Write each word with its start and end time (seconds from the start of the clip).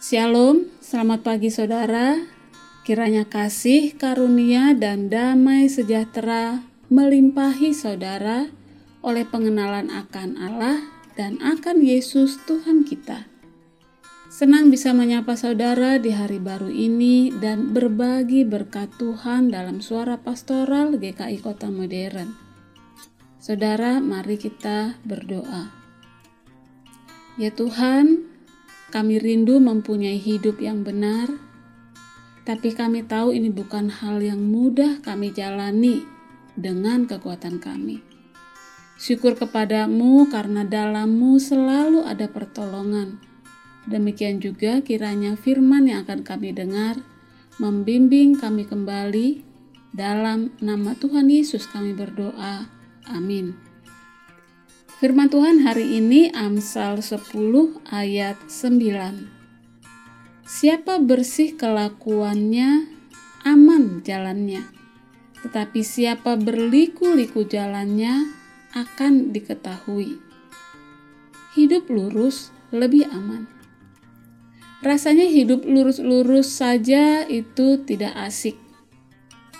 Shalom, 0.00 0.64
selamat 0.80 1.20
pagi 1.20 1.52
saudara. 1.52 2.16
Kiranya 2.88 3.28
kasih, 3.28 3.92
karunia, 4.00 4.72
dan 4.72 5.12
damai 5.12 5.68
sejahtera 5.68 6.64
melimpahi 6.88 7.76
saudara 7.76 8.48
oleh 9.04 9.28
pengenalan 9.28 9.92
akan 9.92 10.40
Allah 10.40 10.80
dan 11.20 11.36
akan 11.44 11.84
Yesus 11.84 12.40
Tuhan 12.48 12.88
kita. 12.88 13.28
Senang 14.32 14.72
bisa 14.72 14.96
menyapa 14.96 15.36
saudara 15.36 16.00
di 16.00 16.16
hari 16.16 16.40
baru 16.40 16.72
ini 16.72 17.36
dan 17.36 17.76
berbagi 17.76 18.48
berkat 18.48 18.88
Tuhan 18.96 19.52
dalam 19.52 19.84
suara 19.84 20.16
pastoral 20.16 20.96
GKI 20.96 21.44
Kota 21.44 21.68
Modern. 21.68 22.32
Saudara, 23.36 24.00
mari 24.00 24.40
kita 24.40 24.96
berdoa. 25.04 25.68
Ya 27.36 27.52
Tuhan, 27.52 28.29
kami 28.90 29.22
rindu 29.22 29.62
mempunyai 29.62 30.18
hidup 30.18 30.58
yang 30.58 30.82
benar, 30.82 31.30
tapi 32.42 32.74
kami 32.74 33.06
tahu 33.06 33.30
ini 33.30 33.46
bukan 33.46 33.86
hal 33.88 34.18
yang 34.18 34.42
mudah 34.42 34.98
kami 35.00 35.30
jalani 35.30 36.02
dengan 36.58 37.06
kekuatan 37.06 37.62
kami. 37.62 38.02
Syukur 39.00 39.38
kepadamu 39.38 40.28
karena 40.28 40.66
dalammu 40.66 41.40
selalu 41.40 42.04
ada 42.04 42.28
pertolongan. 42.28 43.22
Demikian 43.88 44.44
juga 44.44 44.84
kiranya 44.84 45.40
firman 45.40 45.88
yang 45.88 46.04
akan 46.04 46.20
kami 46.20 46.52
dengar 46.52 47.00
membimbing 47.56 48.36
kami 48.36 48.68
kembali 48.68 49.40
dalam 49.96 50.52
nama 50.60 50.92
Tuhan 50.98 51.32
Yesus 51.32 51.64
kami 51.64 51.96
berdoa. 51.96 52.68
Amin. 53.08 53.69
Firman 55.00 55.32
Tuhan 55.32 55.64
hari 55.64 55.96
ini 55.96 56.28
Amsal 56.28 57.00
10 57.00 57.32
ayat 57.88 58.36
9. 58.52 60.44
Siapa 60.44 61.00
bersih 61.00 61.56
kelakuannya, 61.56 62.84
aman 63.40 64.04
jalannya. 64.04 64.60
Tetapi 65.40 65.80
siapa 65.80 66.36
berliku-liku 66.36 67.48
jalannya 67.48 68.28
akan 68.76 69.32
diketahui. 69.32 70.20
Hidup 71.56 71.88
lurus 71.88 72.52
lebih 72.68 73.08
aman. 73.08 73.48
Rasanya 74.84 75.24
hidup 75.24 75.64
lurus-lurus 75.64 76.52
saja 76.60 77.24
itu 77.24 77.80
tidak 77.88 78.12
asik, 78.20 78.60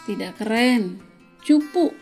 tidak 0.04 0.36
keren, 0.36 1.00
cupu. 1.40 1.96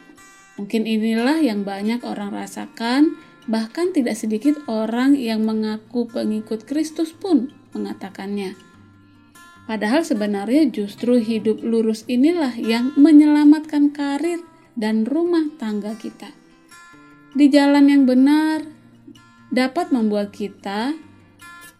Mungkin 0.59 0.85
inilah 0.85 1.39
yang 1.39 1.63
banyak 1.63 2.03
orang 2.03 2.35
rasakan 2.35 3.17
Bahkan 3.49 3.97
tidak 3.97 4.13
sedikit 4.13 4.61
orang 4.69 5.17
yang 5.17 5.41
mengaku 5.41 6.05
pengikut 6.05 6.69
Kristus 6.69 7.17
pun 7.17 7.49
mengatakannya. 7.73 8.53
Padahal 9.65 10.05
sebenarnya 10.05 10.69
justru 10.69 11.17
hidup 11.17 11.65
lurus 11.65 12.05
inilah 12.13 12.53
yang 12.61 12.93
menyelamatkan 13.01 13.89
karir 13.97 14.45
dan 14.77 15.09
rumah 15.09 15.49
tangga 15.57 15.97
kita. 15.97 16.29
Di 17.33 17.49
jalan 17.49 17.89
yang 17.89 18.05
benar 18.05 18.69
dapat 19.49 19.97
membuat 19.97 20.37
kita 20.37 20.93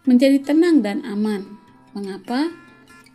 menjadi 0.09 0.41
tenang 0.41 0.81
dan 0.81 1.05
aman. 1.05 1.45
Mengapa? 1.93 2.49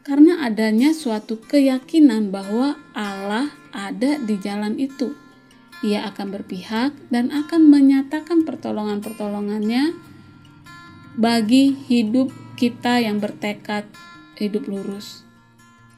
Karena 0.07 0.47
adanya 0.47 0.95
suatu 0.95 1.43
keyakinan 1.43 2.31
bahwa 2.31 2.79
Allah 2.95 3.51
ada 3.75 4.15
di 4.23 4.39
jalan 4.39 4.79
itu 4.79 5.24
ia 5.85 6.09
akan 6.09 6.33
berpihak 6.33 6.97
dan 7.13 7.29
akan 7.29 7.69
menyatakan 7.69 8.49
pertolongan-pertolongannya 8.49 9.93
bagi 11.21 11.77
hidup 11.77 12.33
kita 12.57 13.05
yang 13.05 13.21
bertekad 13.21 13.85
hidup 14.41 14.65
lurus. 14.65 15.23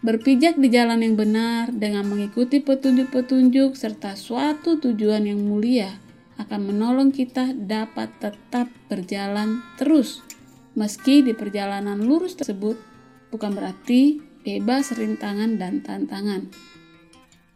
Berpijak 0.02 0.58
di 0.58 0.68
jalan 0.68 1.06
yang 1.06 1.14
benar 1.14 1.70
dengan 1.70 2.04
mengikuti 2.10 2.58
petunjuk-petunjuk 2.58 3.78
serta 3.78 4.18
suatu 4.18 4.82
tujuan 4.82 5.24
yang 5.24 5.40
mulia 5.40 6.02
akan 6.36 6.68
menolong 6.68 7.14
kita 7.14 7.56
dapat 7.56 8.12
tetap 8.20 8.68
berjalan 8.92 9.64
terus 9.80 10.20
meski 10.76 11.24
di 11.24 11.32
perjalanan 11.32 11.96
lurus 11.96 12.36
tersebut 12.36 12.76
bukan 13.32 13.56
berarti 13.56 14.20
bebas 14.44 14.92
rintangan 14.92 15.56
dan 15.56 15.80
tantangan 15.80 16.52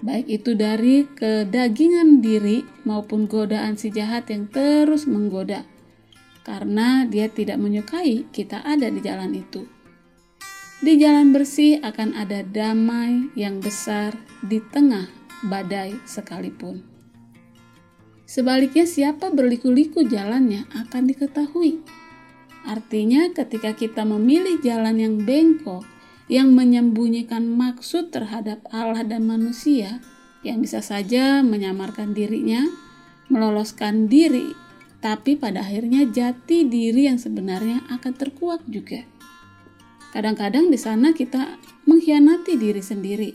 baik 0.00 0.26
itu 0.28 0.56
dari 0.56 1.04
kedagingan 1.04 2.24
diri 2.24 2.64
maupun 2.88 3.28
godaan 3.28 3.76
si 3.76 3.92
jahat 3.92 4.28
yang 4.32 4.48
terus 4.48 5.04
menggoda, 5.04 5.64
karena 6.44 7.04
dia 7.04 7.28
tidak 7.28 7.60
menyukai 7.60 8.24
kita 8.32 8.64
ada 8.64 8.88
di 8.88 9.00
jalan 9.04 9.36
itu. 9.36 9.68
Di 10.80 10.96
jalan 10.96 11.36
bersih 11.36 11.76
akan 11.84 12.16
ada 12.16 12.40
damai 12.40 13.28
yang 13.36 13.60
besar 13.60 14.16
di 14.40 14.64
tengah 14.72 15.12
badai 15.44 15.92
sekalipun. 16.08 16.80
Sebaliknya, 18.24 18.88
siapa 18.88 19.28
berliku-liku 19.28 20.06
jalannya 20.06 20.64
akan 20.72 21.02
diketahui. 21.10 21.84
Artinya, 22.64 23.28
ketika 23.34 23.76
kita 23.76 24.08
memilih 24.08 24.62
jalan 24.64 24.96
yang 24.96 25.14
bengkok, 25.20 25.84
yang 26.30 26.54
menyembunyikan 26.54 27.42
maksud 27.50 28.14
terhadap 28.14 28.62
Allah 28.70 29.02
dan 29.02 29.26
manusia 29.26 29.98
yang 30.46 30.62
bisa 30.62 30.78
saja 30.78 31.42
menyamarkan 31.42 32.14
dirinya, 32.14 32.64
meloloskan 33.26 34.06
diri, 34.06 34.54
tapi 35.02 35.34
pada 35.34 35.66
akhirnya 35.66 36.06
jati 36.06 36.70
diri 36.70 37.10
yang 37.10 37.18
sebenarnya 37.18 37.82
akan 37.90 38.12
terkuak 38.14 38.62
juga. 38.70 39.02
Kadang-kadang 40.14 40.70
di 40.70 40.78
sana 40.78 41.10
kita 41.10 41.58
mengkhianati 41.90 42.54
diri 42.54 42.80
sendiri, 42.80 43.30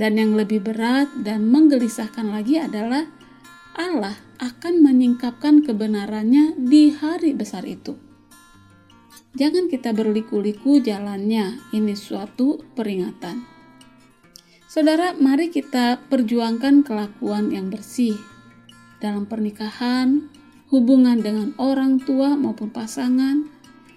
dan 0.00 0.16
yang 0.16 0.32
lebih 0.32 0.64
berat 0.64 1.12
dan 1.20 1.44
menggelisahkan 1.52 2.32
lagi 2.32 2.56
adalah 2.56 3.04
Allah 3.76 4.16
akan 4.40 4.80
menyingkapkan 4.80 5.64
kebenarannya 5.68 6.56
di 6.56 6.96
hari 6.96 7.36
besar 7.36 7.68
itu. 7.68 8.11
Jangan 9.32 9.72
kita 9.72 9.96
berliku-liku 9.96 10.76
jalannya, 10.84 11.56
ini 11.72 11.96
suatu 11.96 12.60
peringatan. 12.76 13.48
Saudara, 14.68 15.16
mari 15.16 15.48
kita 15.48 16.04
perjuangkan 16.08 16.84
kelakuan 16.84 17.48
yang 17.48 17.72
bersih 17.72 18.16
dalam 19.00 19.24
pernikahan, 19.24 20.28
hubungan 20.68 21.20
dengan 21.20 21.56
orang 21.56 22.00
tua 22.00 22.36
maupun 22.36 22.68
pasangan, 22.72 23.48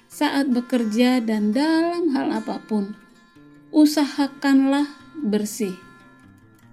saat 0.07 0.47
bekerja 0.47 1.19
dan 1.19 1.51
dalam 1.51 2.15
hal 2.15 2.31
apa 2.31 2.63
pun. 2.63 2.95
Usahakanlah 3.75 4.87
bersih. 5.19 5.75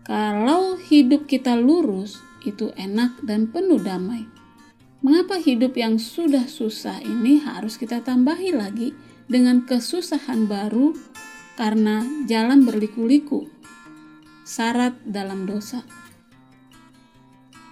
Kalau 0.06 0.78
hidup 0.78 1.26
kita 1.26 1.58
lurus, 1.58 2.18
itu 2.46 2.74
enak 2.74 3.22
dan 3.22 3.50
penuh 3.50 3.78
damai. 3.78 4.31
Mengapa 5.02 5.34
hidup 5.34 5.74
yang 5.74 5.98
sudah 5.98 6.46
susah 6.46 7.02
ini 7.02 7.42
harus 7.42 7.74
kita 7.74 8.06
tambahi 8.06 8.54
lagi 8.54 8.94
dengan 9.26 9.66
kesusahan 9.66 10.46
baru 10.46 10.94
karena 11.58 12.06
jalan 12.30 12.62
berliku-liku, 12.62 13.50
syarat 14.46 14.94
dalam 15.02 15.42
dosa. 15.42 15.82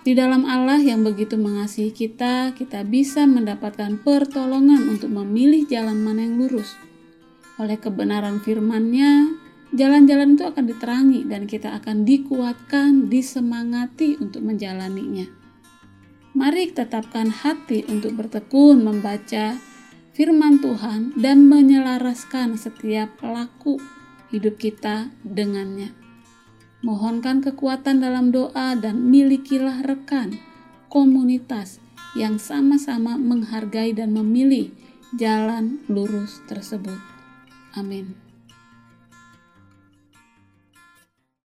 Di 0.03 0.19
dalam 0.19 0.43
Allah 0.43 0.83
yang 0.83 1.07
begitu 1.07 1.39
mengasihi 1.39 1.95
kita, 1.95 2.51
kita 2.59 2.83
bisa 2.83 3.31
mendapatkan 3.31 4.03
pertolongan 4.03 4.91
untuk 4.91 5.15
memilih 5.15 5.71
jalan 5.71 6.03
mana 6.03 6.27
yang 6.27 6.35
lurus. 6.35 6.75
Oleh 7.63 7.79
kebenaran 7.79 8.43
firman-Nya, 8.43 9.39
jalan-jalan 9.71 10.35
itu 10.35 10.51
akan 10.51 10.65
diterangi 10.67 11.31
dan 11.31 11.47
kita 11.47 11.79
akan 11.79 12.03
dikuatkan, 12.03 13.07
disemangati 13.07 14.19
untuk 14.19 14.43
menjalaninya. 14.43 15.40
Mari 16.31 16.71
tetapkan 16.71 17.27
hati 17.27 17.83
untuk 17.91 18.15
bertekun 18.15 18.87
membaca 18.87 19.59
firman 20.15 20.63
Tuhan 20.63 21.19
dan 21.19 21.51
menyelaraskan 21.51 22.55
setiap 22.55 23.19
laku 23.19 23.83
hidup 24.31 24.55
kita 24.55 25.11
dengannya. 25.27 25.91
Mohonkan 26.87 27.43
kekuatan 27.43 27.99
dalam 27.99 28.31
doa 28.31 28.79
dan 28.79 29.11
milikilah 29.11 29.83
rekan, 29.83 30.39
komunitas 30.87 31.83
yang 32.15 32.39
sama-sama 32.39 33.19
menghargai 33.19 33.91
dan 33.91 34.15
memilih 34.15 34.71
jalan 35.19 35.83
lurus 35.91 36.41
tersebut. 36.47 36.99
Amin. 37.75 38.30